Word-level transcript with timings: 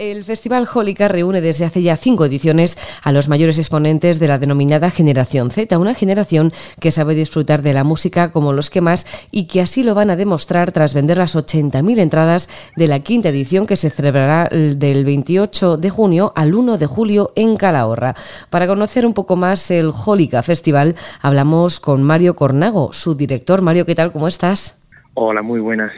El 0.00 0.24
Festival 0.24 0.64
Jólica 0.64 1.08
reúne 1.08 1.42
desde 1.42 1.66
hace 1.66 1.82
ya 1.82 1.94
cinco 1.94 2.24
ediciones 2.24 2.78
a 3.02 3.12
los 3.12 3.28
mayores 3.28 3.58
exponentes 3.58 4.18
de 4.18 4.28
la 4.28 4.38
denominada 4.38 4.88
Generación 4.88 5.50
Z, 5.50 5.76
una 5.78 5.92
generación 5.92 6.54
que 6.80 6.90
sabe 6.90 7.14
disfrutar 7.14 7.60
de 7.60 7.74
la 7.74 7.84
música 7.84 8.32
como 8.32 8.54
los 8.54 8.70
que 8.70 8.80
más 8.80 9.06
y 9.30 9.44
que 9.44 9.60
así 9.60 9.82
lo 9.82 9.94
van 9.94 10.08
a 10.08 10.16
demostrar 10.16 10.72
tras 10.72 10.94
vender 10.94 11.18
las 11.18 11.36
80.000 11.36 11.98
entradas 11.98 12.48
de 12.76 12.88
la 12.88 13.00
quinta 13.00 13.28
edición 13.28 13.66
que 13.66 13.76
se 13.76 13.90
celebrará 13.90 14.48
del 14.50 15.04
28 15.04 15.76
de 15.76 15.90
junio 15.90 16.32
al 16.34 16.54
1 16.54 16.78
de 16.78 16.86
julio 16.86 17.32
en 17.36 17.58
Calahorra. 17.58 18.14
Para 18.48 18.66
conocer 18.66 19.04
un 19.04 19.12
poco 19.12 19.36
más 19.36 19.70
el 19.70 19.92
Jólica 19.92 20.42
Festival, 20.42 20.96
hablamos 21.20 21.78
con 21.78 22.02
Mario 22.02 22.36
Cornago, 22.36 22.94
su 22.94 23.16
director. 23.16 23.60
Mario, 23.60 23.84
¿qué 23.84 23.94
tal? 23.94 24.12
¿Cómo 24.12 24.28
estás? 24.28 24.80
Hola, 25.12 25.42
muy 25.42 25.60
buenas. 25.60 25.92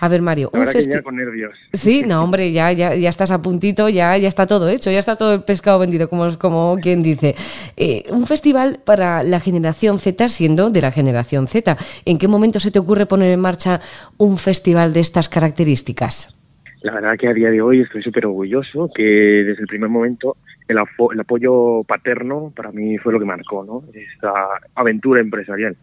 A 0.00 0.08
ver, 0.08 0.22
Mario, 0.22 0.50
un 0.52 0.66
festival 0.66 1.02
con 1.02 1.16
nervios. 1.16 1.54
Sí, 1.72 2.02
no, 2.06 2.22
hombre, 2.22 2.52
ya, 2.52 2.72
ya, 2.72 2.94
ya 2.94 3.08
estás 3.08 3.30
a 3.30 3.42
puntito, 3.42 3.88
ya, 3.88 4.16
ya 4.16 4.28
está 4.28 4.46
todo 4.46 4.68
hecho, 4.68 4.90
ya 4.90 4.98
está 4.98 5.16
todo 5.16 5.34
el 5.34 5.42
pescado 5.44 5.78
vendido, 5.78 6.08
como, 6.08 6.28
como 6.38 6.76
quien 6.80 7.02
dice. 7.02 7.34
Eh, 7.76 8.04
un 8.10 8.26
festival 8.26 8.80
para 8.84 9.22
la 9.22 9.40
generación 9.40 9.98
Z, 9.98 10.28
siendo 10.28 10.70
de 10.70 10.80
la 10.80 10.90
generación 10.90 11.46
Z. 11.46 11.76
¿En 12.04 12.18
qué 12.18 12.28
momento 12.28 12.60
se 12.60 12.70
te 12.70 12.78
ocurre 12.78 13.06
poner 13.06 13.32
en 13.32 13.40
marcha 13.40 13.80
un 14.18 14.38
festival 14.38 14.92
de 14.92 15.00
estas 15.00 15.28
características? 15.28 16.38
La 16.82 16.94
verdad 16.94 17.16
que 17.16 17.28
a 17.28 17.32
día 17.32 17.50
de 17.50 17.62
hoy 17.62 17.80
estoy 17.80 18.02
súper 18.02 18.26
orgulloso 18.26 18.90
que 18.92 19.04
desde 19.04 19.62
el 19.62 19.68
primer 19.68 19.88
momento 19.88 20.36
el, 20.66 20.76
el, 20.76 21.20
apoyo 21.20 21.84
paterno 21.84 22.52
para 22.56 22.72
mí 22.72 22.98
fue 22.98 23.12
lo 23.12 23.20
que 23.20 23.24
marcó 23.24 23.64
¿no? 23.64 23.84
esta 23.94 24.32
aventura 24.74 25.20
empresarial. 25.20 25.76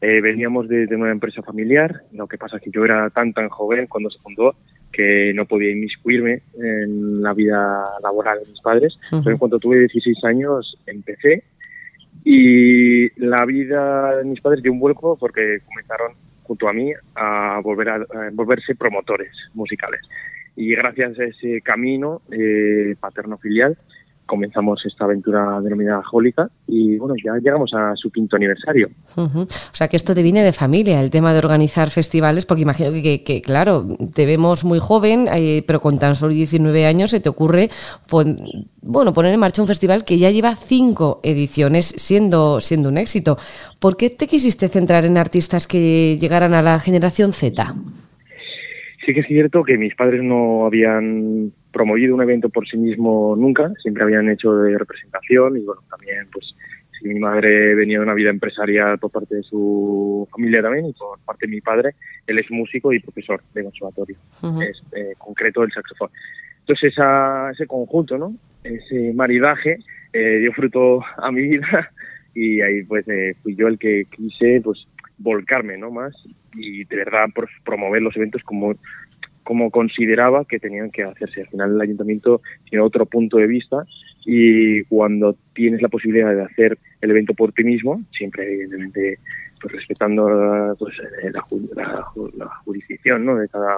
Eh, 0.00 0.20
veníamos 0.20 0.68
de, 0.68 0.86
una 0.96 1.10
empresa 1.10 1.42
familiar, 1.42 2.02
lo 2.12 2.26
que 2.26 2.38
pasa 2.38 2.56
es 2.56 2.62
que 2.62 2.70
yo 2.70 2.84
era 2.84 3.10
tan 3.10 3.34
tan 3.34 3.48
joven 3.50 3.86
cuando 3.86 4.10
se 4.10 4.18
fundó 4.20 4.54
que 4.90 5.32
no 5.34 5.44
podía 5.44 5.70
inmiscuirme 5.70 6.42
en 6.58 7.22
la 7.22 7.34
vida 7.34 7.84
laboral 8.02 8.40
de 8.40 8.50
mis 8.50 8.60
padres. 8.60 8.98
Pero 9.10 9.30
en 9.30 9.38
cuanto 9.38 9.58
tuve 9.58 9.78
16 9.78 10.24
años 10.24 10.78
empecé 10.86 11.44
y 12.24 13.08
la 13.20 13.44
vida 13.44 14.16
de 14.16 14.24
mis 14.24 14.40
padres 14.40 14.62
dio 14.62 14.72
un 14.72 14.80
vuelco 14.80 15.16
porque 15.16 15.60
comenzaron 15.66 16.12
junto 16.42 16.68
a 16.68 16.72
mí 16.72 16.92
a 17.14 17.60
volver 17.62 17.88
a, 17.90 18.06
volverse 18.32 18.74
promotores 18.74 19.32
musicales. 19.54 20.00
Y 20.56 20.74
gracias 20.74 21.18
a 21.18 21.24
ese 21.24 21.60
camino 21.60 22.22
eh, 22.30 22.96
paterno-filial 22.98 23.78
comenzamos 24.30 24.86
esta 24.86 25.06
aventura 25.06 25.60
denominada 25.60 26.04
Jólica 26.04 26.48
y 26.68 26.96
bueno, 26.98 27.16
ya 27.22 27.32
llegamos 27.42 27.74
a 27.74 27.96
su 27.96 28.12
quinto 28.12 28.36
aniversario. 28.36 28.88
O 29.16 29.46
sea 29.72 29.88
que 29.88 29.96
esto 29.96 30.14
te 30.14 30.22
viene 30.22 30.44
de 30.44 30.52
familia, 30.52 31.00
el 31.00 31.10
tema 31.10 31.32
de 31.32 31.40
organizar 31.40 31.90
festivales, 31.90 32.46
porque 32.46 32.62
imagino 32.62 32.92
que, 32.92 33.42
claro, 33.44 33.88
te 34.14 34.26
vemos 34.26 34.64
muy 34.64 34.78
joven, 34.78 35.26
eh, 35.32 35.64
pero 35.66 35.80
con 35.80 35.98
tan 35.98 36.14
solo 36.14 36.32
19 36.32 36.86
años 36.86 37.10
se 37.10 37.18
te 37.18 37.28
ocurre 37.28 37.70
bueno, 38.82 39.12
poner 39.12 39.34
en 39.34 39.40
marcha 39.40 39.62
un 39.62 39.68
festival 39.68 40.04
que 40.04 40.18
ya 40.18 40.30
lleva 40.30 40.54
cinco 40.54 41.20
ediciones 41.24 41.86
siendo, 41.86 42.60
siendo 42.60 42.88
un 42.88 42.98
éxito. 42.98 43.36
¿Por 43.80 43.96
qué 43.96 44.10
te 44.10 44.28
quisiste 44.28 44.68
centrar 44.68 45.04
en 45.06 45.18
artistas 45.18 45.66
que 45.66 46.18
llegaran 46.20 46.54
a 46.54 46.62
la 46.62 46.78
generación 46.78 47.32
Z? 47.32 47.74
Sí 49.04 49.12
que 49.12 49.20
es 49.20 49.26
cierto 49.26 49.64
que 49.64 49.76
mis 49.76 49.94
padres 49.96 50.22
no 50.22 50.66
habían 50.66 51.52
promovido 51.72 52.14
un 52.14 52.22
evento 52.22 52.48
por 52.48 52.66
sí 52.68 52.76
mismo 52.76 53.34
nunca, 53.36 53.72
siempre 53.82 54.02
habían 54.02 54.28
hecho 54.28 54.54
de 54.54 54.76
representación 54.78 55.56
y 55.56 55.60
bueno, 55.60 55.82
también 55.88 56.26
pues 56.32 56.54
si 56.98 57.08
mi 57.08 57.18
madre 57.18 57.74
venía 57.74 57.98
de 57.98 58.04
una 58.04 58.14
vida 58.14 58.30
empresarial 58.30 58.98
por 58.98 59.10
parte 59.10 59.36
de 59.36 59.42
su 59.42 60.28
familia 60.30 60.62
también 60.62 60.86
y 60.86 60.92
por 60.92 61.18
parte 61.20 61.46
de 61.46 61.52
mi 61.52 61.60
padre, 61.60 61.94
él 62.26 62.38
es 62.38 62.50
músico 62.50 62.92
y 62.92 63.00
profesor 63.00 63.40
de 63.54 63.64
conservatorio, 63.64 64.16
es 64.62 64.82
eh, 64.92 65.14
concreto 65.18 65.62
el 65.62 65.72
saxofón. 65.72 66.10
Entonces 66.60 66.92
esa, 66.92 67.50
ese 67.50 67.66
conjunto, 67.66 68.18
¿no? 68.18 68.34
ese 68.64 69.12
maridaje 69.14 69.78
eh, 70.12 70.38
dio 70.38 70.52
fruto 70.52 71.02
a 71.16 71.30
mi 71.30 71.42
vida 71.42 71.90
y 72.34 72.60
ahí 72.60 72.82
pues 72.84 73.06
eh, 73.08 73.34
fui 73.42 73.54
yo 73.56 73.68
el 73.68 73.78
que 73.78 74.06
quise 74.10 74.60
pues 74.62 74.86
volcarme 75.18 75.76
no 75.76 75.90
más 75.90 76.14
y 76.54 76.84
de 76.84 76.96
verdad 76.96 77.26
pues, 77.34 77.48
promover 77.64 78.02
los 78.02 78.16
eventos 78.16 78.42
como 78.42 78.74
como 79.44 79.70
consideraba 79.70 80.44
que 80.44 80.58
tenían 80.58 80.90
que 80.90 81.02
hacerse. 81.02 81.42
Al 81.42 81.48
final 81.48 81.74
el 81.74 81.80
ayuntamiento 81.80 82.40
tiene 82.68 82.84
otro 82.84 83.06
punto 83.06 83.38
de 83.38 83.46
vista 83.46 83.84
y 84.24 84.84
cuando 84.84 85.36
tienes 85.54 85.82
la 85.82 85.88
posibilidad 85.88 86.34
de 86.34 86.42
hacer 86.42 86.78
el 87.00 87.10
evento 87.10 87.34
por 87.34 87.52
ti 87.52 87.64
mismo, 87.64 88.02
siempre 88.12 88.46
evidentemente 88.46 89.18
pues 89.60 89.74
respetando 89.74 90.76
pues, 90.78 90.94
la, 91.74 92.52
jurisdicción 92.64 93.24
¿no? 93.24 93.36
de 93.36 93.48
cada 93.48 93.76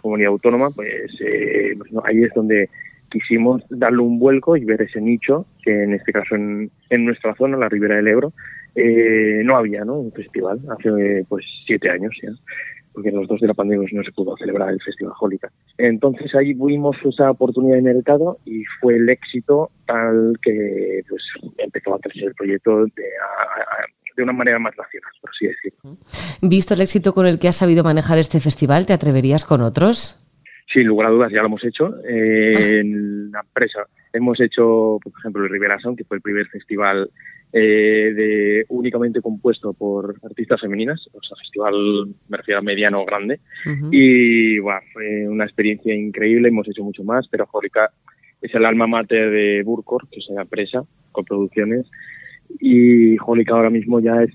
comunidad 0.00 0.30
autónoma, 0.30 0.70
pues, 0.70 1.12
eh, 1.20 1.74
pues 1.78 1.90
ahí 2.04 2.24
es 2.24 2.32
donde 2.34 2.68
quisimos 3.10 3.62
darle 3.68 4.00
un 4.00 4.18
vuelco 4.18 4.56
y 4.56 4.64
ver 4.64 4.82
ese 4.82 5.00
nicho 5.00 5.46
que 5.62 5.84
en 5.84 5.94
este 5.94 6.12
caso 6.12 6.34
en, 6.34 6.70
en 6.90 7.04
nuestra 7.04 7.34
zona, 7.34 7.56
la 7.56 7.68
Ribera 7.68 7.96
del 7.96 8.08
Ebro, 8.08 8.32
eh, 8.74 9.42
no 9.44 9.56
había 9.56 9.84
¿no? 9.84 9.96
un 9.96 10.12
festival 10.12 10.58
hace 10.70 11.26
pues 11.28 11.44
siete 11.66 11.90
años 11.90 12.12
ya 12.22 12.30
porque 12.92 13.10
los 13.10 13.26
dos 13.26 13.40
de 13.40 13.46
la 13.46 13.54
pandemia 13.54 13.88
no 13.92 14.02
se 14.02 14.12
pudo 14.12 14.36
celebrar 14.36 14.70
el 14.70 14.80
Festival 14.82 15.14
Jólica. 15.14 15.50
Entonces 15.78 16.34
ahí 16.34 16.54
vimos 16.54 16.96
esa 17.04 17.30
oportunidad 17.30 17.76
de 17.76 17.82
mercado 17.82 18.38
y 18.44 18.64
fue 18.80 18.96
el 18.96 19.08
éxito 19.08 19.70
tal 19.86 20.34
que 20.42 21.02
pues, 21.08 21.22
empezó 21.58 21.94
a 21.94 22.00
crecer 22.00 22.28
el 22.28 22.34
proyecto 22.34 22.84
de, 22.84 23.02
de 24.16 24.22
una 24.22 24.32
manera 24.32 24.58
más 24.58 24.76
nacional, 24.76 25.12
por 25.20 25.30
así 25.30 25.46
decirlo. 25.46 25.96
Visto 26.42 26.74
el 26.74 26.80
éxito 26.80 27.14
con 27.14 27.26
el 27.26 27.38
que 27.38 27.48
has 27.48 27.56
sabido 27.56 27.84
manejar 27.84 28.18
este 28.18 28.40
festival, 28.40 28.86
¿te 28.86 28.92
atreverías 28.92 29.44
con 29.44 29.62
otros? 29.62 30.18
Sin 30.72 30.86
lugar 30.86 31.08
a 31.08 31.10
dudas, 31.10 31.32
ya 31.32 31.40
lo 31.40 31.46
hemos 31.46 31.64
hecho. 31.64 31.94
Eh, 32.04 32.80
en 32.80 33.30
la 33.30 33.40
empresa 33.40 33.86
hemos 34.12 34.40
hecho, 34.40 34.98
por 35.02 35.12
ejemplo, 35.18 35.44
el 35.44 35.50
Rivera 35.50 35.78
Sound, 35.80 35.98
que 35.98 36.04
fue 36.04 36.16
el 36.18 36.22
primer 36.22 36.46
festival 36.48 37.10
eh, 37.52 38.12
de 38.14 38.64
únicamente 38.68 39.20
compuesto 39.20 39.72
por 39.74 40.16
artistas 40.22 40.60
femeninas, 40.60 41.06
o 41.12 41.22
sea, 41.22 41.36
festival 41.36 42.08
me 42.28 42.36
refiero 42.36 42.60
a 42.60 42.62
mediano 42.62 43.02
o 43.02 43.04
grande, 43.04 43.40
y 43.90 44.58
bueno, 44.58 44.80
fue 44.92 45.28
una 45.28 45.44
experiencia 45.44 45.94
increíble, 45.94 46.48
hemos 46.48 46.68
hecho 46.68 46.82
mucho 46.82 47.04
más, 47.04 47.28
pero 47.28 47.46
Jórica 47.46 47.90
es 48.40 48.54
el 48.54 48.64
alma 48.64 48.86
mater 48.86 49.30
de 49.30 49.62
Burkor, 49.64 50.08
que 50.10 50.20
es 50.20 50.26
la 50.30 50.42
empresa 50.42 50.84
con 51.12 51.24
producciones, 51.24 51.86
y 52.60 53.16
Jólica 53.16 53.54
ahora 53.54 53.70
mismo 53.70 54.00
ya 54.00 54.22
es 54.22 54.32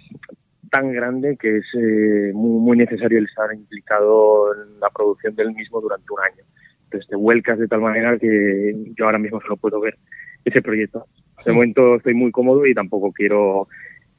tan 0.69 0.91
grande 0.91 1.37
que 1.37 1.57
es 1.57 1.65
eh, 1.73 2.31
muy, 2.33 2.59
muy 2.59 2.77
necesario 2.77 3.17
el 3.17 3.25
estar 3.25 3.53
implicado 3.53 4.53
en 4.53 4.79
la 4.79 4.89
producción 4.89 5.35
del 5.35 5.53
mismo 5.53 5.81
durante 5.81 6.05
un 6.11 6.19
año. 6.19 6.43
Entonces 6.85 7.09
te 7.09 7.15
vuelcas 7.15 7.59
de 7.59 7.67
tal 7.67 7.81
manera 7.81 8.17
que 8.17 8.75
yo 8.97 9.05
ahora 9.05 9.19
mismo 9.19 9.41
solo 9.41 9.57
puedo 9.57 9.79
ver 9.79 9.97
ese 10.45 10.61
proyecto. 10.61 11.05
De 11.45 11.53
momento 11.53 11.95
estoy 11.95 12.13
muy 12.13 12.31
cómodo 12.31 12.65
y 12.65 12.73
tampoco 12.73 13.11
quiero 13.11 13.67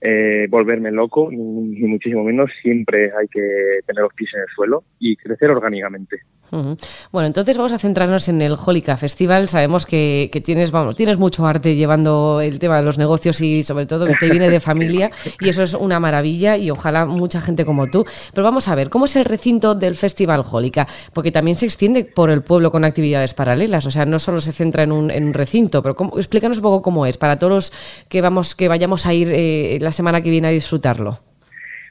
eh, 0.01 0.47
volverme 0.49 0.91
loco, 0.93 1.29
ni, 1.31 1.83
muchísimo 1.83 2.23
menos. 2.25 2.51
Siempre 2.63 3.13
hay 3.19 3.27
que 3.29 3.81
tener 3.87 4.03
los 4.03 4.15
pies 4.15 4.31
en 4.35 4.41
el 4.43 4.49
suelo 4.55 4.85
y 4.99 5.17
crecer 5.17 5.51
orgánicamente. 5.51 6.21
Bueno, 6.51 7.27
entonces 7.27 7.57
vamos 7.57 7.73
a 7.73 7.79
centrarnos 7.79 8.29
en 8.29 8.41
el 8.43 8.55
Holica 8.55 8.97
Festival. 8.97 9.49
Sabemos 9.49 9.87
que, 9.87 10.31
tienes, 10.45 10.71
vamos, 10.71 10.97
tienes 10.97 11.19
mucho 11.19 11.47
arte 11.47 11.75
llevando 11.75 12.41
el 12.41 12.59
tema 12.59 12.79
de 12.79 12.83
los 12.83 12.99
negocios 12.99 13.41
y 13.41 13.63
sobre 13.63 13.87
todo 13.87 14.07
que 14.07 14.15
te 14.15 14.31
viene 14.31 14.49
de 14.49 14.61
familia 14.61 15.11
y 15.41 15.49
eso 15.49 15.63
es 15.63 15.75
una 15.75 16.01
maravilla 16.01 16.57
y 16.57 16.71
ojalá 16.71 17.07
mucha 17.07 17.41
gente 17.41 17.65
como 17.65 17.89
tú. 17.89 18.05
Pero 18.33 18.45
vamos 18.45 18.69
a 18.69 18.75
ver, 18.75 18.91
¿cómo 18.91 19.05
es 19.05 19.17
el 19.17 19.25
recinto 19.25 19.75
del 19.75 19.95
Festival 19.95 20.45
Holica? 20.51 20.87
Porque 21.13 21.33
también 21.33 21.57
se 21.57 21.67
extiende 21.67 22.05
por 22.05 22.31
el 22.31 22.43
pueblo 22.43 22.71
con 22.71 22.85
actividades 22.85 23.35
paralelas, 23.35 23.87
o 23.87 23.91
sea, 23.91 24.07
no 24.07 24.19
solo 24.19 24.41
se 24.41 24.53
centra 24.53 24.83
en 24.83 24.93
un, 24.93 25.35
recinto, 25.35 25.83
pero 25.83 25.97
explícanos 26.17 26.59
un 26.59 26.63
poco 26.63 26.83
cómo 26.83 27.07
es 27.07 27.19
para 27.19 27.39
todos 27.39 27.53
los 27.53 28.05
que, 28.09 28.21
vamos, 28.21 28.55
que 28.55 28.69
vayamos 28.69 29.07
a 29.07 29.13
ir 29.13 29.29
eh, 29.31 29.79
la 29.81 29.93
semana 29.93 30.23
que 30.23 30.31
viene 30.31 30.49
a 30.49 30.51
disfrutarlo. 30.51 31.19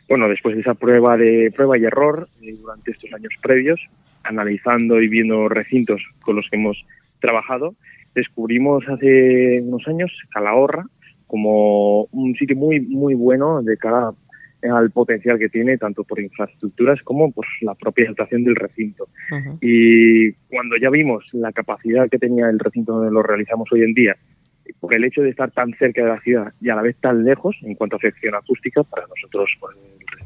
Bueno, 0.07 0.29
después 0.29 0.55
de 0.55 0.61
esa 0.61 0.73
prueba 0.73 1.17
de 1.17 1.51
prueba 1.53 1.77
y 1.77 1.83
error 1.83 2.27
eh, 2.41 2.55
durante 2.59 2.91
estos 2.91 3.11
años 3.13 3.33
previos, 3.41 3.79
analizando 4.27 5.01
y 5.01 5.07
viendo 5.07 5.49
recintos 5.49 6.01
con 6.21 6.35
los 6.35 6.47
que 6.49 6.57
hemos 6.57 6.83
trabajado, 7.19 7.75
descubrimos 8.13 8.87
hace 8.87 9.61
unos 9.61 9.87
años 9.87 10.11
Calahorra 10.31 10.85
como 11.27 12.03
un 12.05 12.35
sitio 12.35 12.55
muy 12.55 12.79
muy 12.79 13.15
bueno 13.15 13.61
de 13.61 13.77
cara 13.77 14.11
al 14.63 14.91
potencial 14.91 15.37
que 15.37 15.49
tiene 15.49 15.77
tanto 15.77 16.03
por 16.03 16.19
infraestructuras 16.19 17.01
como 17.03 17.31
por 17.31 17.45
la 17.61 17.75
propia 17.75 18.07
situación 18.09 18.43
del 18.43 18.55
recinto. 18.55 19.07
Y 19.61 20.31
cuando 20.49 20.77
ya 20.77 20.89
vimos 20.89 21.25
la 21.33 21.51
capacidad 21.51 22.09
que 22.09 22.17
tenía 22.17 22.49
el 22.49 22.59
recinto 22.59 22.93
donde 22.93 23.11
lo 23.11 23.21
realizamos 23.21 23.71
hoy 23.71 23.83
en 23.83 23.93
día 23.93 24.17
por 24.79 24.93
el 24.93 25.03
hecho 25.03 25.21
de 25.21 25.29
estar 25.29 25.51
tan 25.51 25.73
cerca 25.73 26.03
de 26.03 26.09
la 26.09 26.19
ciudad 26.21 26.53
y 26.59 26.69
a 26.69 26.75
la 26.75 26.81
vez 26.81 26.97
tan 26.97 27.23
lejos 27.23 27.55
en 27.61 27.75
cuanto 27.75 27.95
a 27.95 27.97
afección 27.97 28.35
acústica, 28.35 28.83
para 28.83 29.07
nosotros 29.07 29.49
pues, 29.59 29.75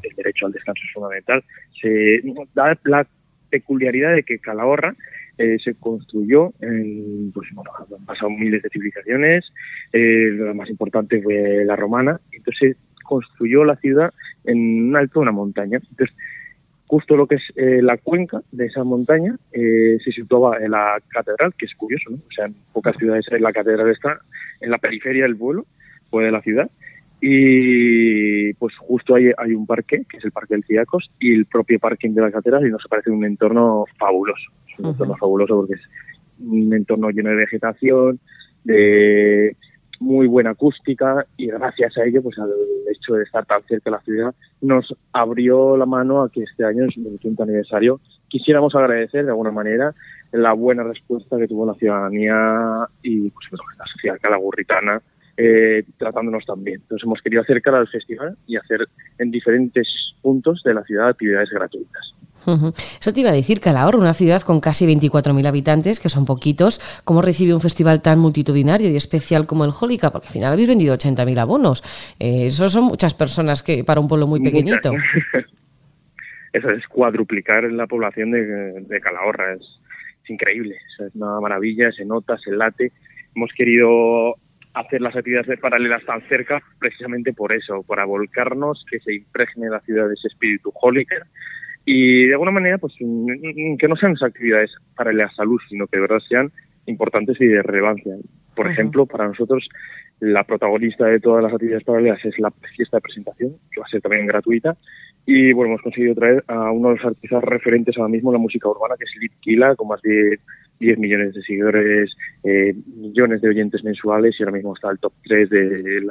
el 0.02 0.16
derecho 0.16 0.46
al 0.46 0.52
descanso 0.52 0.82
es 0.84 0.92
fundamental, 0.92 1.44
se 1.80 2.22
da 2.54 2.76
la 2.84 3.06
peculiaridad 3.52 4.14
de 4.14 4.22
que 4.22 4.38
Calahorra 4.38 4.96
eh, 5.36 5.58
se 5.62 5.74
construyó, 5.74 6.52
en, 6.60 7.30
pues 7.32 7.48
bueno, 7.52 7.70
han 7.78 8.06
pasado 8.06 8.30
miles 8.30 8.62
de 8.62 8.70
civilizaciones, 8.70 9.52
eh, 9.92 10.30
la 10.32 10.54
más 10.54 10.70
importante 10.70 11.22
fue 11.22 11.64
la 11.64 11.76
romana, 11.76 12.18
entonces 12.32 12.76
construyó 13.04 13.64
la 13.64 13.76
ciudad 13.76 14.10
en 14.44 14.88
un 14.88 14.96
alto 14.96 15.20
de 15.20 15.24
una 15.24 15.32
montaña. 15.32 15.78
Entonces, 15.90 16.16
justo 16.86 17.16
lo 17.16 17.26
que 17.26 17.36
es 17.36 17.42
eh, 17.56 17.80
la 17.82 17.98
cuenca 17.98 18.40
de 18.52 18.66
esa 18.66 18.84
montaña 18.84 19.36
se 19.52 20.12
situaba 20.12 20.58
en 20.58 20.70
la 20.70 20.98
catedral, 21.08 21.54
que 21.56 21.66
es 21.66 21.74
curioso, 21.74 22.10
¿no? 22.10 22.16
O 22.16 22.32
sea, 22.34 22.46
en 22.46 22.54
pocas 22.72 22.96
ciudades 22.96 23.26
la 23.38 23.52
catedral 23.52 23.90
está 23.90 24.18
en 24.60 24.70
la 24.70 24.78
periferia 24.78 25.24
del 25.24 25.36
pueblo 25.36 25.66
o 26.10 26.20
de 26.20 26.30
la 26.30 26.42
ciudad. 26.42 26.70
Y 27.24 28.52
pues 28.54 28.76
justo 28.78 29.14
ahí 29.14 29.30
hay 29.38 29.54
un 29.54 29.64
parque, 29.64 30.04
que 30.08 30.16
es 30.16 30.24
el 30.24 30.32
Parque 30.32 30.54
del 30.54 30.64
Ciacos, 30.64 31.08
y 31.20 31.32
el 31.32 31.46
propio 31.46 31.78
parking 31.78 32.10
de 32.14 32.20
la 32.20 32.32
catedral, 32.32 32.66
y 32.66 32.70
nos 32.70 32.84
parece 32.88 33.10
un 33.10 33.24
entorno 33.24 33.84
fabuloso. 33.96 34.50
Es 34.68 34.78
un 34.80 34.86
entorno 34.86 35.16
fabuloso 35.16 35.56
porque 35.60 35.74
es 35.74 35.88
un 36.40 36.74
entorno 36.74 37.10
lleno 37.10 37.30
de 37.30 37.36
vegetación, 37.36 38.18
de 38.64 39.56
muy 40.00 40.26
buena 40.26 40.50
acústica 40.50 41.24
y 41.36 41.46
gracias 41.46 41.96
a 41.96 42.04
ello, 42.04 42.22
pues 42.22 42.36
al 42.40 42.50
hecho 42.90 43.14
de 43.14 43.22
estar 43.22 43.46
tan 43.46 43.62
cerca 43.62 43.88
de 43.88 43.96
la 43.96 44.02
ciudad, 44.02 44.34
nos 44.60 44.92
abrió 45.12 45.76
la 45.76 45.86
mano 45.86 46.22
a 46.22 46.28
que 46.28 46.42
este 46.42 46.64
año, 46.64 46.86
es 46.86 46.96
el 46.96 47.20
quinto 47.20 47.44
aniversario, 47.44 48.00
quisiéramos 48.26 48.74
agradecer 48.74 49.24
de 49.24 49.30
alguna 49.30 49.52
manera 49.52 49.94
la 50.32 50.54
buena 50.54 50.82
respuesta 50.82 51.38
que 51.38 51.46
tuvo 51.46 51.66
la 51.66 51.74
ciudadanía 51.74 52.88
y 53.02 53.30
pues, 53.30 53.46
la 53.78 53.86
sociedad 53.86 54.18
calagurritana 54.20 55.00
eh, 55.36 55.84
tratándonos 55.98 56.44
también. 56.44 56.80
Entonces 56.82 57.04
hemos 57.06 57.20
querido 57.22 57.42
acercar 57.42 57.74
al 57.74 57.88
festival 57.88 58.36
y 58.46 58.56
hacer 58.56 58.86
en 59.18 59.30
diferentes 59.30 60.14
puntos 60.20 60.62
de 60.64 60.74
la 60.74 60.82
ciudad 60.84 61.08
actividades 61.08 61.50
gratuitas. 61.50 62.14
Eso 63.00 63.12
te 63.12 63.20
iba 63.20 63.30
a 63.30 63.34
decir, 63.34 63.60
Calahorra, 63.60 63.98
una 63.98 64.14
ciudad 64.14 64.42
con 64.42 64.60
casi 64.60 64.86
24.000 64.86 65.46
habitantes, 65.46 66.00
que 66.00 66.08
son 66.08 66.24
poquitos, 66.24 66.80
¿cómo 67.04 67.22
recibe 67.22 67.54
un 67.54 67.60
festival 67.60 68.02
tan 68.02 68.18
multitudinario 68.18 68.90
y 68.90 68.96
especial 68.96 69.46
como 69.46 69.64
el 69.64 69.70
Jólica? 69.70 70.10
Porque 70.10 70.26
al 70.26 70.32
final 70.32 70.52
habéis 70.52 70.68
vendido 70.68 70.94
80.000 70.94 71.38
abonos. 71.38 71.82
Eh, 72.18 72.46
eso 72.46 72.68
son 72.68 72.84
muchas 72.84 73.14
personas 73.14 73.62
que 73.62 73.84
para 73.84 74.00
un 74.00 74.08
pueblo 74.08 74.26
muy 74.26 74.42
pequeñito. 74.42 74.92
Eso 76.52 76.68
es 76.68 76.86
cuadruplicar 76.86 77.64
la 77.72 77.86
población 77.86 78.30
de, 78.30 79.00
Calahorra. 79.00 79.54
Es, 79.54 79.62
increíble, 80.28 80.76
es 80.76 81.14
una 81.14 81.40
maravilla, 81.40 81.90
se 81.92 82.04
nota, 82.04 82.36
se 82.36 82.50
late. 82.52 82.92
Hemos 83.34 83.50
querido 83.54 84.36
hacer 84.74 85.00
las 85.00 85.14
actividades 85.14 85.58
paralelas 85.60 86.04
tan 86.04 86.20
cerca 86.28 86.62
precisamente 86.78 87.32
por 87.32 87.52
eso, 87.52 87.82
para 87.82 88.04
volcarnos, 88.04 88.84
que 88.90 89.00
se 89.00 89.14
impregne 89.14 89.68
la 89.68 89.80
ciudad 89.80 90.08
de 90.08 90.14
ese 90.14 90.28
espíritu 90.28 90.70
jólica 90.72 91.16
y 91.84 92.26
de 92.26 92.32
alguna 92.32 92.52
manera 92.52 92.78
pues 92.78 92.94
que 92.96 93.88
no 93.88 93.96
sean 93.96 94.16
actividades 94.20 94.70
para 94.96 95.12
la 95.12 95.30
salud, 95.30 95.60
sino 95.68 95.86
que 95.86 95.96
de 95.96 96.02
verdad 96.02 96.20
sean 96.28 96.52
importantes 96.86 97.40
y 97.40 97.46
de 97.46 97.62
relevancia. 97.62 98.14
Por 98.54 98.66
ejemplo, 98.66 99.06
para 99.06 99.26
nosotros 99.26 99.68
la 100.20 100.44
protagonista 100.44 101.06
de 101.06 101.20
todas 101.20 101.42
las 101.42 101.52
actividades 101.52 101.84
paralelas 101.84 102.24
es 102.24 102.38
la 102.38 102.52
fiesta 102.76 102.98
de 102.98 103.00
presentación, 103.00 103.52
que 103.70 103.80
va 103.80 103.86
a 103.86 103.90
ser 103.90 104.00
también 104.00 104.26
gratuita. 104.26 104.76
Y 105.26 105.52
bueno, 105.52 105.70
hemos 105.70 105.82
conseguido 105.82 106.14
traer 106.14 106.44
a 106.48 106.70
uno 106.70 106.90
de 106.90 106.96
los 106.96 107.04
artistas 107.04 107.42
referentes 107.44 107.96
ahora 107.96 108.10
mismo 108.10 108.30
en 108.30 108.34
la 108.34 108.38
música 108.38 108.68
urbana, 108.68 108.94
que 108.98 109.04
es 109.04 109.16
Lip 109.20 109.32
Kila, 109.40 109.74
con 109.74 109.88
más 109.88 110.02
de 110.02 110.38
10 110.82 110.98
millones 110.98 111.34
de 111.34 111.42
seguidores, 111.42 112.14
eh, 112.44 112.74
millones 112.96 113.40
de 113.40 113.48
oyentes 113.48 113.82
mensuales 113.84 114.34
y 114.38 114.42
ahora 114.42 114.56
mismo 114.56 114.74
está 114.74 114.90
el 114.90 114.98
top 114.98 115.12
3 115.24 115.48
de, 115.48 116.02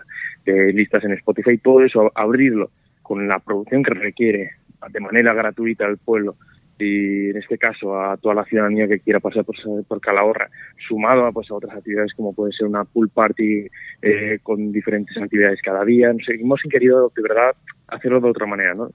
de 0.46 0.74
listas 0.74 1.04
en 1.04 1.12
Spotify. 1.14 1.58
Todo 1.58 1.84
eso, 1.84 2.12
abrirlo 2.16 2.72
con 3.02 3.28
la 3.28 3.40
producción 3.40 3.84
que 3.84 3.94
requiere 3.94 4.52
de 4.90 5.00
manera 5.00 5.34
gratuita 5.34 5.86
al 5.86 5.98
pueblo 5.98 6.38
y 6.80 7.30
en 7.30 7.38
este 7.38 7.58
caso 7.58 8.00
a 8.00 8.18
toda 8.18 8.34
la 8.34 8.46
ciudadanía 8.46 8.88
que 8.88 9.00
quiera 9.00 9.20
pasar 9.20 9.46
por, 9.46 9.56
por 9.88 10.02
Calahorra, 10.02 10.50
sumado 10.88 11.26
a, 11.26 11.32
pues, 11.32 11.52
a 11.52 11.56
otras 11.56 11.78
actividades 11.78 12.14
como 12.16 12.34
puede 12.34 12.54
ser 12.54 12.68
una 12.68 12.86
pool 12.86 13.10
party 13.10 13.68
eh, 14.02 14.40
con 14.42 14.72
diferentes 14.72 15.16
actividades 15.18 15.62
cada 15.62 15.86
día. 15.86 16.12
No 16.12 16.20
sé, 16.26 16.36
hemos 16.36 16.60
querido 16.70 17.12
de 17.16 17.22
verdad 17.22 17.56
hacerlo 17.88 18.20
de 18.20 18.30
otra 18.30 18.48
manera, 18.48 18.74
¿no? 18.74 18.90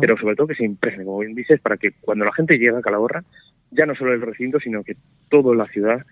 Pero 0.00 0.16
sobre 0.16 0.36
todo 0.36 0.48
que 0.48 0.54
se 0.54 0.64
impregne, 0.64 1.04
como 1.04 1.20
bien 1.20 1.34
dices, 1.34 1.60
para 1.60 1.76
que 1.76 1.92
cuando 2.00 2.24
la 2.24 2.32
gente 2.32 2.58
llega 2.58 2.78
a 2.78 2.82
Calahorra, 2.82 3.24
ya 3.70 3.86
no 3.86 3.94
solo 3.94 4.12
el 4.12 4.20
recinto, 4.20 4.58
sino 4.60 4.82
que 4.82 4.96
toda 5.28 5.54
la 5.54 5.66
ciudad 5.66 6.04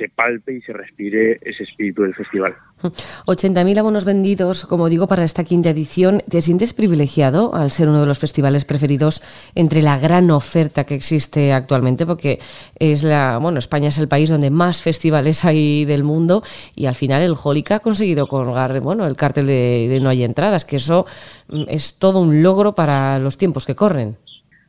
se 0.00 0.08
palpe 0.08 0.54
y 0.54 0.62
se 0.62 0.72
respire 0.72 1.38
ese 1.42 1.64
espíritu 1.64 2.02
del 2.02 2.14
festival. 2.14 2.54
80.000 3.26 3.78
abonos 3.78 4.06
vendidos, 4.06 4.64
como 4.64 4.88
digo, 4.88 5.06
para 5.06 5.24
esta 5.24 5.44
quinta 5.44 5.70
edición. 5.70 6.22
¿Te 6.28 6.40
sientes 6.40 6.72
privilegiado 6.72 7.54
al 7.54 7.70
ser 7.70 7.88
uno 7.88 8.00
de 8.00 8.06
los 8.06 8.18
festivales 8.18 8.64
preferidos 8.64 9.22
entre 9.54 9.82
la 9.82 9.98
gran 9.98 10.30
oferta 10.30 10.84
que 10.84 10.94
existe 10.94 11.52
actualmente? 11.52 12.06
Porque 12.06 12.38
es 12.78 13.02
la, 13.02 13.38
bueno, 13.38 13.58
España 13.58 13.88
es 13.88 13.98
el 13.98 14.08
país 14.08 14.30
donde 14.30 14.50
más 14.50 14.82
festivales 14.82 15.44
hay 15.44 15.84
del 15.84 16.02
mundo 16.02 16.42
y 16.74 16.86
al 16.86 16.94
final 16.94 17.22
el 17.22 17.34
Jólica 17.34 17.76
ha 17.76 17.80
conseguido 17.80 18.26
colgar, 18.26 18.80
bueno, 18.80 19.06
el 19.06 19.16
cártel 19.16 19.46
de, 19.46 19.86
de 19.90 20.00
no 20.00 20.08
hay 20.08 20.24
entradas, 20.24 20.64
que 20.64 20.76
eso 20.76 21.06
mm, 21.48 21.64
es 21.68 21.98
todo 21.98 22.22
un 22.22 22.42
logro 22.42 22.74
para 22.74 23.18
los 23.18 23.36
tiempos 23.36 23.66
que 23.66 23.74
corren. 23.74 24.16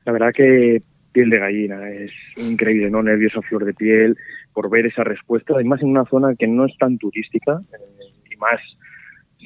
La 0.04 0.12
verdad 0.12 0.34
que 0.34 0.82
piel 1.12 1.30
de 1.30 1.40
gallina, 1.40 1.90
es 1.90 2.12
increíble, 2.38 2.90
¿no? 2.90 3.04
Nervios 3.04 3.36
a 3.36 3.42
flor 3.42 3.66
de 3.66 3.74
piel, 3.74 4.18
por 4.54 4.70
ver 4.70 4.86
esa 4.86 5.04
respuesta, 5.04 5.54
además 5.56 5.82
en 5.82 5.90
una 5.90 6.06
zona 6.06 6.36
que 6.36 6.48
no 6.48 6.66
es 6.66 6.78
tan 6.78 6.98
turística 6.98 7.62
eh, 7.74 8.32
y 8.32 8.38
más 8.38 8.60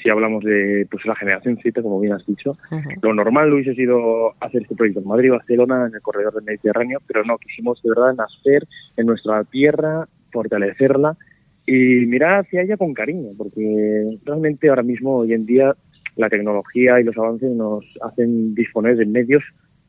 si 0.01 0.09
hablamos 0.09 0.43
de 0.43 0.87
pues 0.91 1.05
la 1.05 1.15
generación 1.15 1.57
Z, 1.61 1.81
como 1.81 1.99
bien 1.99 2.13
has 2.13 2.25
dicho. 2.25 2.57
Lo 3.01 3.13
normal 3.13 3.49
lo 3.49 3.55
hubiese 3.55 3.75
sido 3.75 4.33
hacer 4.41 4.63
este 4.63 4.75
proyecto 4.75 5.01
en 5.01 5.07
Madrid, 5.07 5.31
Barcelona, 5.31 5.87
en 5.87 5.95
el 5.95 6.01
corredor 6.01 6.33
del 6.33 6.43
Mediterráneo, 6.43 6.99
pero 7.07 7.23
no, 7.23 7.37
quisimos 7.37 7.81
de 7.81 7.89
verdad 7.89 8.13
nacer 8.13 8.67
en 8.97 9.05
nuestra 9.05 9.43
tierra, 9.45 10.07
fortalecerla 10.31 11.17
y 11.65 12.05
mirar 12.05 12.41
hacia 12.41 12.61
ella 12.61 12.77
con 12.77 12.93
cariño, 12.93 13.29
porque 13.37 14.17
realmente 14.25 14.69
ahora 14.69 14.83
mismo, 14.83 15.17
hoy 15.17 15.33
en 15.33 15.45
día, 15.45 15.75
la 16.15 16.29
tecnología 16.29 16.99
y 16.99 17.03
los 17.03 17.17
avances 17.17 17.51
nos 17.51 17.83
hacen 18.01 18.53
disponer 18.53 18.97
de 18.97 19.05
medios 19.05 19.43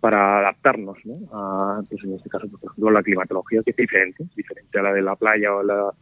para 0.06 0.38
adaptarnos 0.38 0.98
¿no? 1.04 1.18
a, 1.32 1.82
pues 1.90 2.04
en 2.04 2.14
este 2.14 2.30
caso, 2.30 2.46
por 2.46 2.60
ejemplo, 2.62 2.92
la 2.92 3.02
climatología, 3.02 3.60
que 3.64 3.72
es 3.72 3.76
diferente, 3.76 4.24
diferente 4.36 4.78
a 4.78 4.82
la 4.82 4.92
de 4.92 5.02
la 5.02 5.16
playa 5.16 5.52
o 5.52 5.64
la, 5.64 5.92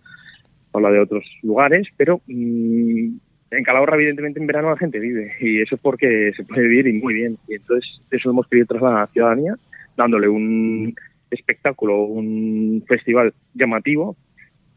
la 0.74 0.90
de 0.90 0.98
otros 0.98 1.24
lugares, 1.42 1.88
pero 1.96 2.20
mm, 2.26 3.16
en 3.50 3.64
Calahorra, 3.64 3.96
evidentemente, 3.96 4.38
en 4.38 4.46
verano 4.46 4.68
la 4.68 4.76
gente 4.76 4.98
vive, 4.98 5.32
y 5.40 5.62
eso 5.62 5.76
es 5.76 5.80
porque 5.80 6.32
se 6.36 6.44
puede 6.44 6.68
vivir 6.68 6.86
y 6.86 7.00
muy 7.00 7.14
bien. 7.14 7.38
Y 7.48 7.54
entonces, 7.54 8.02
eso 8.10 8.28
hemos 8.28 8.46
querido 8.46 8.66
trasladar 8.66 8.98
a 8.98 9.00
la 9.00 9.06
ciudadanía, 9.06 9.54
dándole 9.96 10.28
un 10.28 10.94
espectáculo, 11.30 12.02
un 12.02 12.84
festival 12.86 13.32
llamativo, 13.54 14.18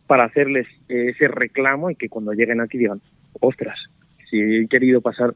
para 0.06 0.24
hacerles 0.24 0.68
ese 0.88 1.28
reclamo 1.28 1.92
y 1.92 1.96
que 1.98 2.08
cuando 2.08 2.32
lleguen 2.32 2.62
aquí 2.62 2.78
digan, 2.78 3.02
ostras, 3.42 3.78
si 4.30 4.40
he 4.40 4.68
querido 4.70 5.02
pasar 5.02 5.34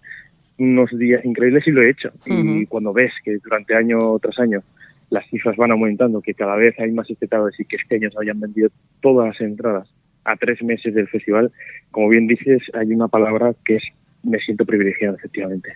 unos 0.57 0.97
días 0.97 1.23
increíbles 1.25 1.67
y 1.67 1.71
lo 1.71 1.81
he 1.81 1.89
hecho. 1.89 2.11
Y 2.25 2.65
cuando 2.67 2.93
ves 2.93 3.11
que 3.23 3.37
durante 3.37 3.75
año 3.75 4.19
tras 4.19 4.39
año 4.39 4.61
las 5.09 5.27
cifras 5.29 5.57
van 5.57 5.71
aumentando, 5.71 6.21
que 6.21 6.33
cada 6.33 6.55
vez 6.55 6.79
hay 6.79 6.91
más 6.91 7.09
espectadores 7.09 7.59
y 7.59 7.65
que 7.65 7.75
este 7.75 7.95
año 7.95 8.09
se 8.11 8.17
hayan 8.21 8.39
vendido 8.39 8.69
todas 9.01 9.27
las 9.27 9.41
entradas 9.41 9.89
a 10.23 10.35
tres 10.37 10.61
meses 10.63 10.93
del 10.93 11.07
festival, 11.07 11.51
como 11.89 12.09
bien 12.09 12.27
dices, 12.27 12.61
hay 12.73 12.93
una 12.93 13.07
palabra 13.07 13.53
que 13.65 13.77
es 13.77 13.83
me 14.23 14.39
siento 14.39 14.65
privilegiado, 14.65 15.15
efectivamente. 15.15 15.73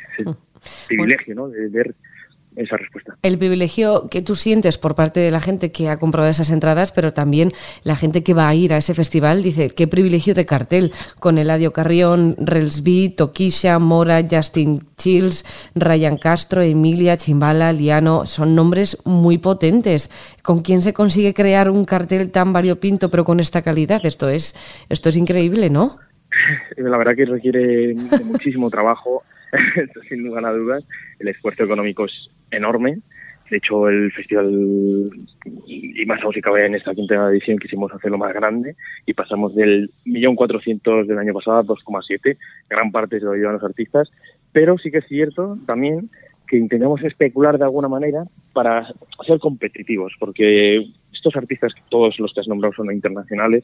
privilegio, 0.88 1.36
¿no? 1.36 1.50
De 1.50 1.68
ver 1.68 1.96
esa 2.56 2.78
respuesta. 2.78 3.18
El 3.22 3.38
privilegio 3.38 4.08
que 4.10 4.22
tú 4.22 4.36
sientes 4.36 4.78
por 4.78 4.96
parte 4.96 5.20
de 5.20 5.32
la 5.32 5.40
gente 5.40 5.72
que 5.72 5.90
ha 5.90 5.98
comprado 5.98 6.30
esas 6.30 6.50
entradas, 6.50 6.92
pero 6.92 7.14
también 7.14 7.52
la 7.84 7.96
gente 7.96 8.24
que 8.24 8.34
va 8.34 8.48
a 8.48 8.56
ir 8.56 8.74
a 8.74 8.78
ese 8.78 8.94
festival 8.94 9.44
dice, 9.44 9.70
qué 9.70 9.88
privilegio 9.88 10.34
de 10.34 10.46
cartel, 10.46 10.92
con 11.20 11.38
Eladio 11.38 11.74
Carrión, 11.74 12.36
Relsby, 12.38 13.10
Toquisha, 13.10 13.80
Mora, 13.80 14.22
Justin 14.30 14.82
Chills, 14.98 15.46
Ryan 15.76 16.18
Castro, 16.18 16.62
Emilia, 16.62 17.18
Chimbala, 17.18 17.72
Liano, 17.74 18.26
son 18.26 18.56
nombres 18.56 18.98
muy 19.06 19.38
potentes. 19.38 20.10
¿Con 20.44 20.62
quién 20.62 20.82
se 20.82 20.94
consigue 20.94 21.34
crear 21.34 21.70
un 21.70 21.86
cartel 21.86 22.32
tan 22.32 22.54
variopinto 22.54 23.10
pero 23.10 23.26
con 23.26 23.40
esta 23.40 23.62
calidad? 23.62 24.06
Esto 24.06 24.30
es, 24.30 24.56
esto 24.90 25.10
es 25.10 25.18
increíble, 25.18 25.70
¿no? 25.70 25.98
La 26.78 26.98
verdad 26.98 27.16
que 27.16 27.26
requiere 27.26 27.96
muchísimo 28.24 28.70
trabajo, 28.70 29.24
sin 30.10 30.24
lugar 30.24 30.46
a 30.46 30.54
dudas. 30.54 30.86
El 31.20 31.28
esfuerzo 31.28 31.64
económico 31.64 32.06
es 32.06 32.30
enorme. 32.52 33.00
De 33.50 33.58
hecho, 33.58 33.88
el 33.88 34.12
festival, 34.12 35.12
y 35.68 36.06
más 36.08 36.22
aún 36.24 36.34
si 36.34 36.42
cabe 36.42 36.66
en 36.66 36.74
esta 36.74 36.96
quinta 36.96 37.30
edición, 37.30 37.60
quisimos 37.60 37.94
hacerlo 37.94 38.18
más 38.18 38.34
grande 38.34 38.76
y 39.06 39.14
pasamos 39.14 39.54
del 39.54 39.92
millón 40.04 40.36
cuatrocientos 40.36 41.08
del 41.08 41.20
año 41.20 41.34
pasado 41.34 41.60
a 41.60 41.64
2,7. 41.64 42.38
Gran 42.70 42.92
parte 42.92 43.20
se 43.20 43.26
lo 43.26 43.36
llevan 43.36 43.54
los 43.54 43.64
artistas, 43.64 44.10
pero 44.52 44.80
sí 44.80 44.90
que 44.90 44.98
es 44.98 45.08
cierto 45.08 45.58
también 45.68 46.10
que 46.48 46.58
intentamos 46.58 47.04
especular 47.04 47.58
de 47.58 47.66
alguna 47.66 47.88
manera 47.88 48.24
para 48.54 48.88
ser 49.26 49.40
competitivos, 49.40 50.14
porque 50.20 50.88
estos 51.14 51.36
artistas, 51.36 51.74
todos 51.90 52.20
los 52.20 52.34
que 52.34 52.40
has 52.40 52.48
nombrado 52.48 52.74
son 52.74 52.92
internacionales, 52.92 53.64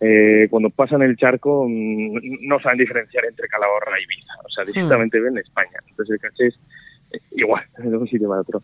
eh, 0.00 0.46
cuando 0.50 0.68
pasan 0.70 1.02
el 1.02 1.16
charco 1.16 1.66
mm, 1.68 2.46
no 2.46 2.60
saben 2.60 2.78
diferenciar 2.78 3.24
entre 3.24 3.48
Calahorra 3.48 3.98
y 3.98 4.04
Ibiza, 4.04 4.32
o 4.44 4.50
sea, 4.50 4.64
directamente 4.64 5.20
ven 5.20 5.38
España. 5.38 5.78
Entonces 5.88 6.14
el 6.14 6.20
caché 6.20 6.46
es 6.46 7.22
igual, 7.32 7.64
de 7.78 7.96
un 7.96 8.08
sitio 8.08 8.28
para 8.28 8.42
otro. 8.42 8.62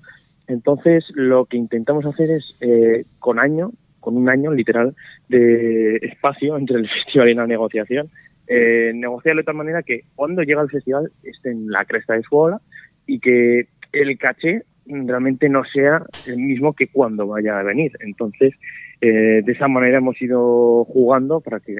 Entonces, 0.48 1.04
lo 1.14 1.46
que 1.46 1.56
intentamos 1.56 2.04
hacer 2.04 2.30
es, 2.30 2.56
eh, 2.60 3.04
con 3.18 3.38
año, 3.38 3.72
con 4.00 4.16
un 4.16 4.28
año 4.28 4.52
literal 4.52 4.94
de 5.28 5.96
espacio 5.96 6.58
entre 6.58 6.78
el 6.78 6.88
festival 7.04 7.30
y 7.30 7.34
la 7.34 7.46
negociación, 7.46 8.10
eh, 8.48 8.92
negociarlo 8.94 9.40
de 9.40 9.46
tal 9.46 9.54
manera 9.54 9.82
que 9.82 10.02
cuando 10.14 10.42
llega 10.42 10.60
el 10.60 10.68
festival 10.68 11.10
esté 11.22 11.50
en 11.50 11.70
la 11.70 11.84
cresta 11.84 12.14
de 12.14 12.22
su 12.22 12.36
ola 12.36 12.60
y 13.06 13.20
que 13.20 13.68
el 13.92 14.18
caché 14.18 14.64
realmente 14.86 15.48
no 15.48 15.64
sea 15.64 16.02
el 16.26 16.38
mismo 16.38 16.72
que 16.72 16.88
cuando 16.88 17.26
vaya 17.26 17.58
a 17.58 17.62
venir. 17.62 17.92
Entonces, 18.00 18.54
eh, 19.00 19.42
de 19.44 19.52
esa 19.52 19.68
manera 19.68 19.98
hemos 19.98 20.20
ido 20.20 20.84
jugando 20.84 21.40
para 21.40 21.60
que 21.60 21.76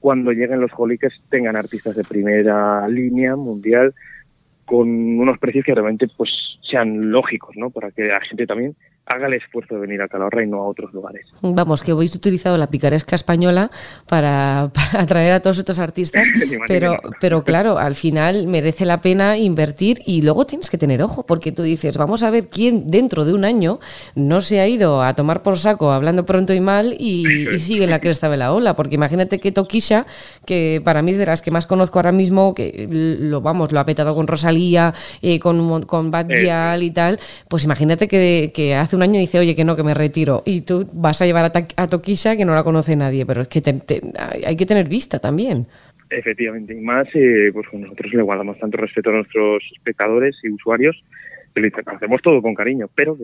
cuando 0.00 0.32
lleguen 0.32 0.60
los 0.60 0.70
Holiques 0.76 1.12
tengan 1.30 1.56
artistas 1.56 1.96
de 1.96 2.04
primera 2.04 2.86
línea 2.88 3.34
mundial 3.34 3.94
con 4.64 4.88
unos 4.88 5.38
precios 5.38 5.64
que 5.64 5.74
realmente 5.74 6.06
pues 6.16 6.30
sean 6.68 7.10
lógicos, 7.10 7.56
¿no? 7.56 7.70
Para 7.70 7.90
que 7.90 8.04
la 8.04 8.20
gente 8.20 8.46
también 8.46 8.76
haga 9.06 9.28
el 9.28 9.34
esfuerzo 9.34 9.74
de 9.74 9.80
venir 9.80 10.02
a 10.02 10.08
Calahorra 10.08 10.42
y 10.42 10.48
no 10.48 10.58
a 10.58 10.66
otros 10.66 10.92
lugares. 10.92 11.26
Vamos, 11.40 11.82
que 11.82 11.92
habéis 11.92 12.14
utilizado 12.14 12.58
la 12.58 12.68
picaresca 12.68 13.14
española 13.14 13.70
para, 14.08 14.70
atraer 14.92 15.32
a 15.32 15.40
todos 15.40 15.58
estos 15.58 15.78
artistas, 15.78 16.28
pero, 16.66 16.98
pero 17.20 17.44
claro, 17.44 17.78
al 17.78 17.94
final 17.94 18.46
merece 18.46 18.84
la 18.84 19.00
pena 19.00 19.38
invertir 19.38 20.02
y 20.06 20.22
luego 20.22 20.46
tienes 20.46 20.70
que 20.70 20.78
tener 20.78 21.02
ojo, 21.02 21.24
porque 21.24 21.52
tú 21.52 21.62
dices, 21.62 21.96
vamos 21.96 22.22
a 22.22 22.30
ver 22.30 22.48
quién 22.48 22.90
dentro 22.90 23.24
de 23.24 23.32
un 23.32 23.44
año 23.44 23.78
no 24.14 24.40
se 24.40 24.60
ha 24.60 24.66
ido 24.66 25.02
a 25.02 25.14
tomar 25.14 25.42
por 25.42 25.56
saco 25.56 25.92
hablando 25.92 26.26
pronto 26.26 26.52
y 26.52 26.60
mal 26.60 26.94
y, 26.98 27.24
sigue 27.58 27.86
la 27.86 28.00
cresta 28.00 28.28
de 28.28 28.36
la 28.36 28.52
ola, 28.52 28.74
porque 28.74 28.96
imagínate 28.96 29.38
que 29.38 29.52
Toquisha, 29.52 30.06
que 30.44 30.80
para 30.84 31.02
mí 31.02 31.12
es 31.12 31.18
de 31.18 31.26
las 31.26 31.42
que 31.42 31.50
más 31.50 31.66
conozco 31.66 31.98
ahora 31.98 32.12
mismo, 32.12 32.54
que 32.54 32.88
lo 32.90 33.40
vamos, 33.40 33.72
lo 33.72 33.80
ha 33.80 33.86
petado 33.86 34.14
con 34.14 34.26
Rosalía, 34.26 34.94
eh, 35.22 35.38
con, 35.38 35.84
con 35.84 36.10
Bad 36.10 36.26
y 36.80 36.90
tal, 36.90 37.20
pues 37.48 37.64
imagínate 37.64 38.08
que, 38.08 38.50
que 38.54 38.74
hace 38.74 38.95
un 38.96 39.02
año 39.02 39.20
dice, 39.20 39.38
oye, 39.38 39.54
que 39.54 39.64
no, 39.64 39.76
que 39.76 39.82
me 39.82 39.94
retiro, 39.94 40.42
y 40.44 40.62
tú 40.62 40.88
vas 40.94 41.22
a 41.22 41.26
llevar 41.26 41.44
a, 41.44 41.82
a 41.82 41.86
Toquisa 41.86 42.36
que 42.36 42.44
no 42.44 42.54
la 42.54 42.64
conoce 42.64 42.96
nadie, 42.96 43.24
pero 43.24 43.42
es 43.42 43.48
que 43.48 43.62
hay 44.44 44.56
que 44.56 44.66
tener 44.66 44.88
vista 44.88 45.18
también. 45.18 45.66
Efectivamente, 46.10 46.72
y 46.72 46.80
más, 46.80 47.08
eh, 47.14 47.50
pues 47.52 47.66
nosotros 47.72 48.12
le 48.12 48.22
guardamos 48.22 48.58
tanto 48.58 48.76
respeto 48.76 49.10
a 49.10 49.14
nuestros 49.14 49.62
espectadores 49.72 50.36
y 50.42 50.50
usuarios, 50.50 51.02
que 51.52 51.60
lo 51.60 51.68
hacemos 51.86 52.22
todo 52.22 52.42
con 52.42 52.54
cariño, 52.54 52.88
pero 52.94 53.16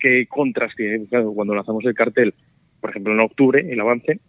¿qué, 0.00 0.26
contras 0.26 0.74
tiene? 0.74 1.06
cuando 1.34 1.54
lanzamos 1.54 1.84
el 1.84 1.94
cartel, 1.94 2.34
por 2.80 2.90
ejemplo 2.90 3.12
en 3.12 3.20
octubre, 3.20 3.66
el 3.70 3.78
avance, 3.78 4.20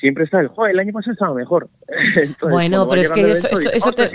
siempre 0.00 0.24
está 0.24 0.40
el, 0.40 0.48
joder, 0.48 0.72
el 0.72 0.80
año 0.80 0.92
pasado 0.92 1.12
estaba 1.12 1.34
mejor. 1.34 1.68
bueno, 2.50 2.88
pero 2.88 3.02
es 3.02 3.10
que 3.10 3.30
eso, 3.30 3.48
eso, 3.50 3.92
te... 3.92 4.10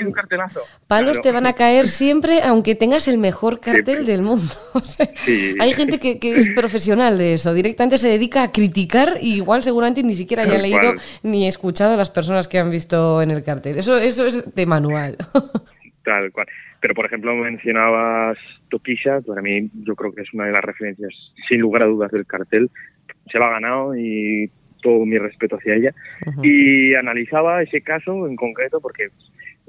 Palos 0.88 1.22
te 1.22 1.32
van 1.32 1.46
a 1.46 1.54
caer 1.54 1.88
siempre, 1.88 2.42
aunque 2.44 2.76
tengas 2.76 3.08
el 3.08 3.18
mejor 3.18 3.60
cartel 3.60 4.06
del 4.06 4.22
mundo. 4.22 4.54
Hay 5.60 5.74
gente 5.74 6.00
que, 6.00 6.20
es 6.22 6.50
profesional 6.50 7.18
de 7.18 7.34
eso, 7.34 7.54
directamente 7.54 7.98
se 7.98 8.10
dedica 8.10 8.44
a 8.44 8.52
criticar 8.52 9.18
y 9.22 9.36
igual 9.36 9.64
seguramente 9.64 10.04
ni 10.04 10.16
siquiera 10.16 10.44
haya 10.44 10.58
leído 10.58 10.94
ni 11.24 11.48
escuchado 11.48 11.94
a 11.94 11.98
las 11.98 12.10
personas 12.10 12.48
que 12.48 12.60
han 12.60 12.72
visto 12.72 13.22
en 13.22 13.32
el 13.32 13.44
cartel. 13.44 13.78
Eso, 13.78 13.98
eso 13.98 14.26
es 14.26 14.54
de 14.56 14.66
manual. 14.66 15.18
Tal 16.04 16.32
cual. 16.32 16.48
Pero, 16.82 16.94
por 16.94 17.06
ejemplo, 17.06 17.34
mencionabas 17.36 18.38
Tokisha, 18.70 19.22
para 19.22 19.42
mí 19.42 19.72
yo 19.84 19.96
creo 19.96 20.14
que 20.14 20.22
es 20.22 20.34
una 20.34 20.46
de 20.46 20.52
las 20.52 20.64
referencias, 20.64 21.14
sin 21.48 21.60
lugar 21.62 21.84
a 21.84 21.88
dudas, 21.88 22.12
del 22.12 22.28
cartel. 22.28 22.70
Se 23.32 23.40
lo 23.40 23.46
ha 23.46 23.50
ganado 23.50 23.96
y 23.96 24.52
todo 24.86 25.04
mi 25.04 25.18
respeto 25.18 25.56
hacia 25.56 25.74
ella. 25.74 25.96
Y 26.44 26.94
analizaba 26.94 27.64
ese 27.64 27.82
caso 27.82 28.28
en 28.28 28.36
concreto 28.36 28.80
porque 28.80 29.08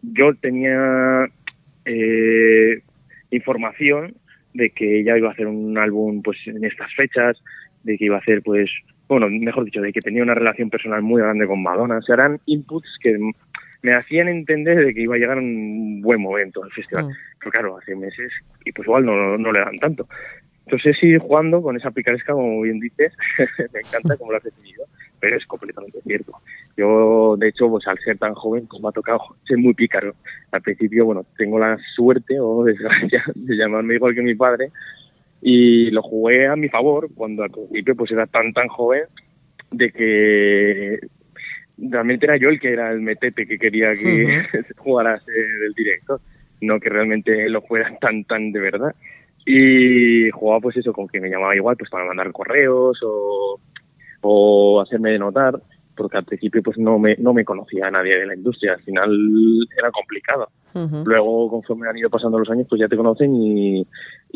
yo 0.02 0.34
tenía 0.34 1.26
eh, 1.86 2.82
información 3.30 4.14
de 4.52 4.68
que 4.70 5.00
ella 5.00 5.16
iba 5.16 5.30
a 5.30 5.32
hacer 5.32 5.46
un 5.46 5.78
álbum 5.78 6.20
pues 6.20 6.36
en 6.44 6.62
estas 6.66 6.94
fechas, 6.94 7.42
de 7.82 7.96
que 7.96 8.04
iba 8.04 8.16
a 8.16 8.20
hacer 8.20 8.42
pues, 8.42 8.70
bueno, 9.08 9.30
mejor 9.30 9.64
dicho, 9.64 9.80
de 9.80 9.90
que 9.90 10.02
tenía 10.02 10.22
una 10.22 10.34
relación 10.34 10.68
personal 10.68 11.00
muy 11.00 11.22
grande 11.22 11.46
con 11.46 11.62
Madonna. 11.62 11.96
O 11.96 12.02
sea, 12.02 12.16
eran 12.16 12.38
inputs 12.44 12.98
que 13.00 13.16
me 13.80 13.94
hacían 13.94 14.28
entender 14.28 14.76
de 14.84 14.92
que 14.92 15.00
iba 15.00 15.14
a 15.14 15.18
llegar 15.18 15.38
un 15.38 16.02
buen 16.02 16.20
momento 16.20 16.62
al 16.62 16.72
festival. 16.72 17.06
Pero 17.38 17.50
claro, 17.50 17.78
hace 17.78 17.96
meses 17.96 18.30
y 18.66 18.72
pues 18.72 18.86
igual 18.86 19.06
no, 19.06 19.38
no 19.38 19.50
le 19.50 19.60
dan 19.60 19.78
tanto. 19.78 20.06
Entonces 20.66 20.96
sí, 21.00 21.16
jugando 21.16 21.62
con 21.62 21.76
esa 21.76 21.92
picaresca, 21.92 22.32
como 22.32 22.60
bien 22.60 22.80
dices, 22.80 23.12
me 23.72 23.80
encanta 23.80 24.16
como 24.18 24.32
lo 24.32 24.36
has 24.36 24.44
definido 24.44 24.84
pero 25.20 25.36
es 25.36 25.46
completamente 25.46 26.00
cierto. 26.02 26.32
Yo, 26.76 27.36
de 27.38 27.48
hecho, 27.48 27.68
pues 27.68 27.86
al 27.86 27.98
ser 27.98 28.18
tan 28.18 28.34
joven, 28.34 28.66
como 28.66 28.88
ha 28.88 28.92
tocado 28.92 29.20
ser 29.46 29.58
muy 29.58 29.74
pícaro. 29.74 30.14
Al 30.52 30.62
principio, 30.62 31.06
bueno, 31.06 31.24
tengo 31.36 31.58
la 31.58 31.78
suerte 31.94 32.38
o 32.40 32.64
desgracia 32.64 33.24
de 33.34 33.56
llamarme 33.56 33.94
igual 33.94 34.14
que 34.14 34.22
mi 34.22 34.34
padre 34.34 34.70
y 35.40 35.90
lo 35.90 36.02
jugué 36.02 36.46
a 36.46 36.56
mi 36.56 36.68
favor 36.68 37.08
cuando 37.14 37.42
al 37.42 37.50
principio 37.50 37.94
pues 37.94 38.10
era 38.10 38.26
tan 38.26 38.52
tan 38.52 38.68
joven 38.68 39.04
de 39.70 39.92
que 39.92 40.98
realmente 41.78 42.26
era 42.26 42.36
yo 42.36 42.48
el 42.48 42.58
que 42.58 42.72
era 42.72 42.90
el 42.90 43.00
metete 43.00 43.46
que 43.46 43.58
quería 43.58 43.92
que 43.94 44.44
jugara 44.76 45.14
a 45.14 45.20
ser 45.20 45.34
el 45.66 45.74
director, 45.74 46.20
no 46.60 46.80
que 46.80 46.88
realmente 46.88 47.48
lo 47.48 47.62
fuera 47.62 47.96
tan 47.98 48.24
tan 48.24 48.52
de 48.52 48.60
verdad. 48.60 48.94
Y 49.44 50.30
jugaba 50.30 50.60
pues 50.60 50.76
eso 50.78 50.92
con 50.92 51.06
que 51.06 51.20
me 51.20 51.30
llamaba 51.30 51.54
igual 51.54 51.76
pues 51.76 51.90
para 51.90 52.04
mandar 52.04 52.32
correos 52.32 52.98
o 53.04 53.60
o 54.26 54.80
hacerme 54.80 55.18
notar, 55.18 55.60
porque 55.96 56.18
al 56.18 56.24
principio 56.24 56.62
pues 56.62 56.78
no 56.78 56.98
me, 56.98 57.16
no 57.16 57.32
me 57.32 57.44
conocía 57.44 57.86
a 57.86 57.90
nadie 57.90 58.18
de 58.18 58.26
la 58.26 58.34
industria, 58.34 58.74
al 58.74 58.82
final 58.82 59.10
era 59.76 59.90
complicado. 59.90 60.48
Luego, 61.06 61.48
conforme 61.48 61.88
han 61.88 61.96
ido 61.96 62.10
pasando 62.10 62.38
los 62.38 62.50
años, 62.50 62.66
pues 62.68 62.78
ya 62.78 62.86
te 62.86 62.98
conocen 62.98 63.34
y, 63.34 63.86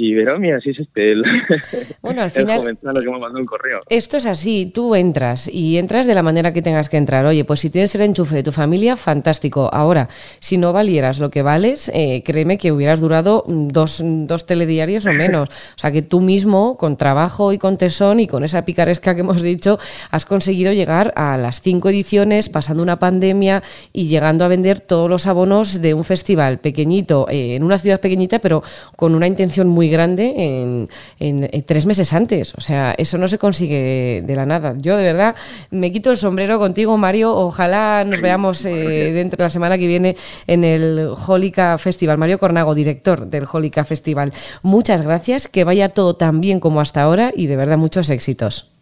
y 0.03 0.15
verán, 0.15 0.41
mira, 0.41 0.59
si 0.61 0.71
es 0.71 0.79
este 0.79 1.13
el, 1.13 1.23
bueno, 2.03 2.23
al 2.23 2.31
final, 2.31 2.79
que 2.81 3.11
me 3.11 3.19
mandó 3.19 3.39
un 3.39 3.45
correo. 3.45 3.81
Esto 3.91 4.17
es 4.17 4.25
así, 4.25 4.71
tú 4.75 4.95
entras 4.95 5.47
y 5.47 5.77
entras 5.77 6.07
de 6.07 6.15
la 6.15 6.23
manera 6.23 6.55
que 6.55 6.63
tengas 6.63 6.89
que 6.89 6.97
entrar. 6.97 7.27
Oye, 7.27 7.45
pues 7.45 7.61
si 7.61 7.69
tienes 7.69 7.95
el 7.95 8.01
enchufe 8.01 8.37
de 8.37 8.43
tu 8.43 8.51
familia, 8.51 8.97
fantástico. 8.97 9.69
Ahora, 9.71 10.09
si 10.41 10.57
no 10.57 10.73
valieras 10.73 11.21
lo 11.21 11.29
que 11.29 11.43
vales, 11.43 11.91
eh, 11.93 12.23
créeme 12.25 12.57
que 12.57 12.73
hubieras 12.73 13.03
durado 13.03 13.45
dos, 13.47 14.01
dos 14.03 14.47
telediarios 14.47 15.05
o 15.05 15.13
menos. 15.13 15.51
O 15.51 15.79
sea, 15.79 15.93
que 15.93 16.01
tú 16.01 16.23
mismo, 16.23 16.79
con 16.79 16.97
trabajo 16.97 17.53
y 17.53 17.59
con 17.59 17.77
tesón 17.77 18.21
y 18.21 18.27
con 18.27 18.43
esa 18.43 18.65
picaresca 18.65 19.15
que 19.15 19.21
hemos 19.21 19.43
dicho, 19.43 19.79
has 20.11 20.25
conseguido 20.25 20.73
llegar 20.73 21.13
a 21.15 21.37
las 21.37 21.61
cinco 21.61 21.91
ediciones, 21.91 22.49
pasando 22.49 22.83
una 22.83 22.99
pandemia 22.99 23.63
y 23.93 24.09
llegando 24.09 24.47
a 24.47 24.49
vender 24.49 24.81
todos 24.81 25.11
los 25.11 25.27
abonos 25.27 25.83
de 25.83 25.93
un 25.93 26.05
festival 26.05 26.59
pequeñito, 26.59 27.27
eh, 27.29 27.57
en 27.57 27.65
una 27.65 27.77
ciudad 27.77 28.01
pequeñita, 28.01 28.39
pero 28.39 28.63
con 28.97 29.15
una 29.15 29.27
intención 29.27 29.69
muy 29.69 29.90
grande 29.91 30.89
en, 31.19 31.49
tres 31.67 31.87
meses 31.87 32.13
antes. 32.13 32.55
O 32.55 32.61
sea, 32.61 32.95
eso 32.97 33.19
no 33.19 33.29
se 33.29 33.39
consigue 33.39 34.23
de 34.25 34.37
la 34.37 34.47
nada. 34.47 34.75
Yo 34.79 34.97
de 34.97 35.05
verdad 35.05 35.35
me 35.71 35.93
quito 35.93 36.11
el 36.11 36.17
sombrero 36.17 36.59
contigo, 36.59 36.97
Mario. 36.97 37.35
Ojalá 37.35 38.05
nos 38.05 38.21
veamos 38.21 38.65
eh, 38.65 39.13
dentro 39.13 39.39
de 39.39 39.45
la 39.45 39.49
semana 39.49 39.79
que 39.79 39.87
viene 39.87 40.17
en 40.47 40.65
el 40.65 41.09
Holica 41.27 41.77
Festival. 41.79 42.19
Mario 42.19 42.39
Cornago, 42.39 42.75
director 42.75 43.27
del 43.27 43.45
Holica 43.51 43.85
Festival. 43.85 44.33
Muchas 44.63 45.07
gracias, 45.07 45.49
que 45.49 45.65
vaya 45.65 45.91
todo 45.91 46.17
tan 46.17 46.41
bien 46.41 46.61
como 46.61 46.81
hasta 46.81 47.03
ahora 47.03 47.33
y 47.35 47.47
de 47.47 47.57
verdad 47.57 47.79
muchos 47.79 48.11
éxitos. 48.11 48.73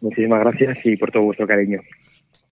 Muchísimas 0.00 0.40
gracias 0.40 0.78
y 0.84 0.96
por 0.96 1.12
todo 1.12 1.22
vuestro 1.22 1.46
cariño. 1.46 1.80